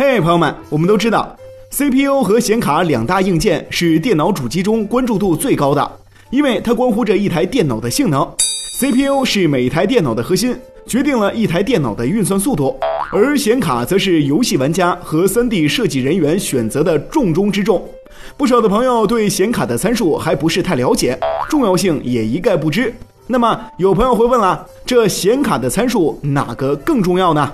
[0.00, 1.36] 嘿，朋友们，我们都知道
[1.72, 5.90] ，CPU 和显卡两大硬件是电脑主机中关注度最高的，
[6.30, 8.22] 因为它关乎着一台电脑的性能。
[8.78, 10.56] CPU 是每台电脑的核心，
[10.86, 12.78] 决定了一台电脑的运算速度，
[13.10, 17.84] 而显卡则是游戏玩家和 3D 设计人员选择的重中之重。
[18.36, 21.18] 不少的朋友对显卡的参数还不是太了解，
[21.48, 22.94] 重要性也一概不知。
[23.26, 27.52] 那么有朋友会问了，这显卡的参数哪个更重要呢？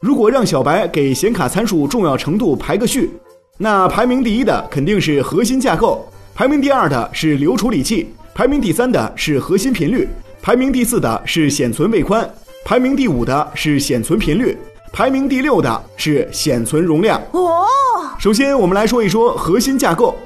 [0.00, 3.10] 如果让小白给显卡参数重要程度排个序，
[3.58, 10.08] 那排名第一的肯定是核心架构，排名第二的是流处理器，排名第三的是核心频率，
[10.40, 12.28] 排名第四的是显存位宽，
[12.64, 14.56] 排名第五的是显存频率，
[14.90, 17.20] 排名第六的是显存容量。
[17.32, 17.66] 哦，
[18.18, 20.16] 首先我们来说一说核心架构，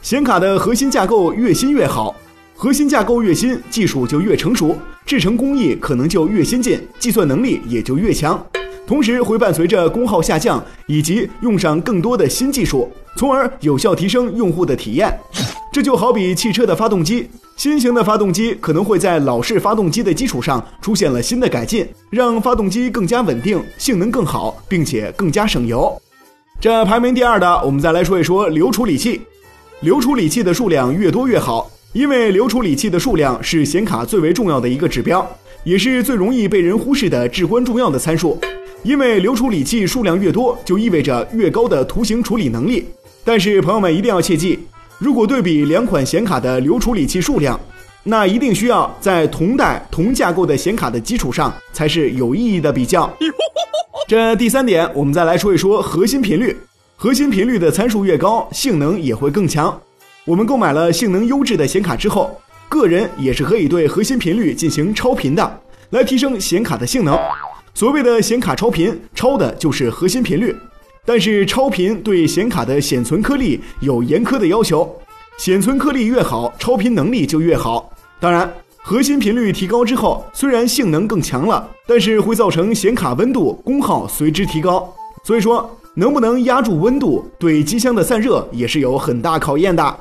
[0.00, 2.16] 显卡的核心架构越新越好，
[2.56, 4.74] 核心架构越新，技术就越成熟，
[5.04, 8.42] 制成工艺可能就越先进，计算能力也就越强。
[8.88, 15.14] 同时会伴随着功耗下降，以及用上更多的新技术，从而有效提升用户的体验。
[15.70, 25.94] 这就好比汽车的发动机，新型的发动机可能会在老式发动机的基础上出现了新的改进，让发动机更加稳定，性能更好，并且更加省油。
[26.58, 29.20] 这排名第二的，我们再来说一说流处理器。
[29.80, 35.24] 流处理器的数量越多越好，因为流处理器的数量是显卡最为重要的一个指标，
[35.62, 38.40] 也是最容易被人忽视的至关重要的参数。
[38.82, 42.86] 因为流处理器数量越多，就意味着越高的图形处理能力。
[43.24, 44.58] 但是朋友们一定要切记，
[44.98, 47.58] 如果对比两款显卡的流处理器数量，
[48.04, 53.12] 那一定需要在同代同架构的显卡的基础上才是有意义的比较。
[54.06, 56.56] 这第三点，我们再来说一说核心频率。
[56.96, 59.78] 核心频率的参数越高，性能也会更强。
[60.24, 62.30] 我们购买了性能优质的显卡之后，
[62.68, 67.18] 个人也是可以对核心频率进行超频的，来提升显卡的性能。
[67.78, 70.52] 所谓的显卡超频，超的就是核心频率，
[71.06, 74.92] 但是超频对显卡的显存颗粒有严苛的要求，
[75.36, 77.92] 显存颗粒越好，超频能力就越好。
[78.18, 84.92] 当然，核心频率提高之后，虽然性能更强了，但是会造成显卡温度、功耗随之提高。
[85.22, 89.96] 所以说，能不能压住温度，对机箱的散热也是有很大考验的。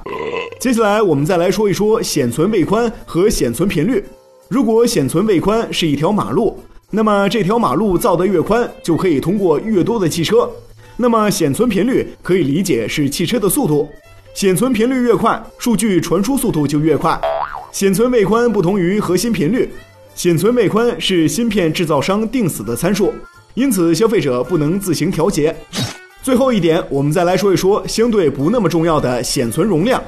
[0.60, 4.04] 接下来，我们再来说一说显存位宽和显存频率。
[4.50, 6.60] 如果显存位宽是一条马路。
[6.90, 10.50] 那么这条马路造得越宽，就可以通过越多的汽车。
[10.96, 13.90] 那么显存频率可以理解是汽车的速度，
[14.34, 17.20] 显存频率越快，数据传输速度就越快。
[17.74, 19.70] 显存位宽不同于核心频率，
[20.16, 23.14] 显存位宽是芯片制造商定死的参数，
[23.54, 25.54] 因此消费者不能自行调节。
[26.24, 30.02] 最后一点，我们再来说一说相对不那么重要的显存容量。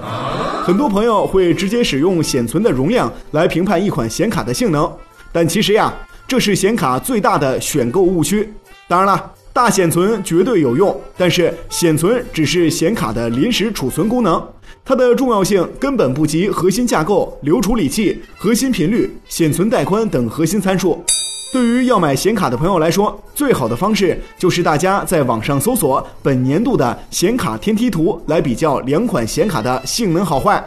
[0.64, 4.90] 很多朋友会直接使用显存的容量来评判一款显卡的性能，
[5.34, 5.94] 但其实呀。
[6.30, 8.48] 这是显卡最大的选购误区。
[8.88, 14.40] 当然了，大显存绝对有用，但是显存只是显卡的临时储存功能，
[14.86, 21.04] 它的重要性根本不及核心架构、流处理器、核心频率、显存带宽等核心参数。
[21.52, 30.64] 对于要买显卡的朋友来说，最好的方式就是大家在网上搜索本年度的显卡天梯图，来比较两款显卡的性能好坏。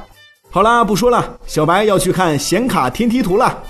[0.50, 3.62] 好啦，不说了，小白要去看显卡天梯图了。